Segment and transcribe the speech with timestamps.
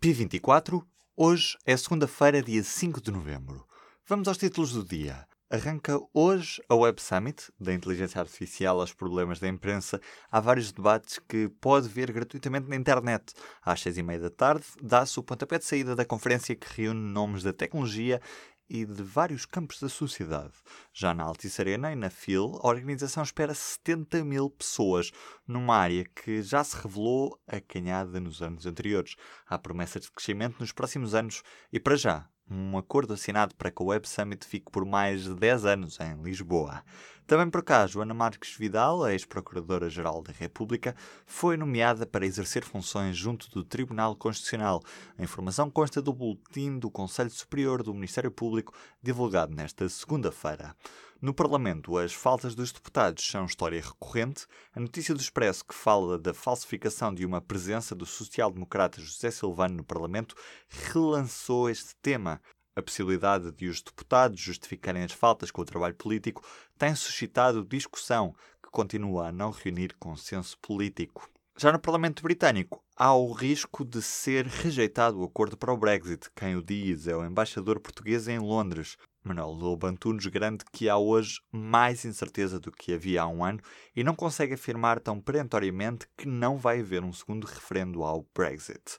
[0.00, 0.80] P24,
[1.16, 3.66] hoje é segunda-feira, dia 5 de novembro.
[4.06, 5.26] Vamos aos títulos do dia.
[5.50, 10.00] Arranca hoje a Web Summit, da inteligência artificial aos problemas da imprensa.
[10.30, 13.32] Há vários debates que pode ver gratuitamente na internet.
[13.60, 17.00] Às seis e meia da tarde, dá-se o pontapé de saída da conferência que reúne
[17.00, 18.20] nomes da tecnologia
[18.68, 20.52] e de vários campos da sociedade.
[20.92, 25.10] Já na Altice Arena e na FIL, a organização espera 70 mil pessoas,
[25.46, 29.16] numa área que já se revelou acanhada nos anos anteriores.
[29.46, 31.42] Há promessas de crescimento nos próximos anos
[31.72, 35.34] e, para já, um acordo assinado para que o Web Summit fique por mais de
[35.34, 36.82] 10 anos em Lisboa.
[37.26, 43.50] Também por cá, Joana Marques Vidal, ex-procuradora-geral da República, foi nomeada para exercer funções junto
[43.50, 44.82] do Tribunal Constitucional.
[45.18, 48.72] A informação consta do boletim do Conselho Superior do Ministério Público,
[49.02, 50.74] divulgado nesta segunda-feira.
[51.20, 54.46] No Parlamento, as faltas dos deputados são história recorrente.
[54.72, 59.78] A notícia do Expresso, que fala da falsificação de uma presença do social-democrata José Silvano
[59.78, 60.36] no Parlamento,
[60.68, 62.40] relançou este tema.
[62.76, 66.46] A possibilidade de os deputados justificarem as faltas com o trabalho político
[66.78, 68.32] tem suscitado discussão
[68.62, 71.28] que continua a não reunir consenso político.
[71.56, 76.30] Já no Parlamento Britânico, há o risco de ser rejeitado o acordo para o Brexit.
[76.36, 78.96] Quem o diz é o embaixador português em Londres.
[79.28, 83.60] Manuel Lobo Antunes garante que há hoje mais incerteza do que havia há um ano
[83.94, 88.98] e não consegue afirmar tão perentoriamente que não vai haver um segundo referendo ao Brexit.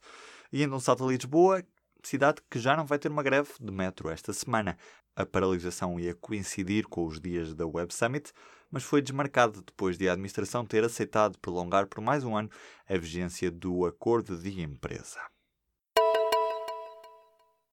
[0.54, 1.64] E ainda um salto a Lisboa,
[2.04, 4.78] cidade que já não vai ter uma greve de metro esta semana.
[5.16, 8.32] A paralisação ia coincidir com os dias da Web Summit,
[8.70, 12.52] mas foi desmarcada depois de a administração ter aceitado prolongar por mais um ano
[12.88, 15.20] a vigência do acordo de empresa.